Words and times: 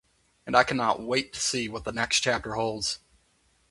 And 0.47 0.57
I 0.57 0.63
cannot 0.63 1.03
wait 1.03 1.31
to 1.33 1.39
see 1.39 1.69
what 1.69 1.83
the 1.83 1.91
next 1.91 2.21
chapter 2.21 2.55
holds. 2.55 2.97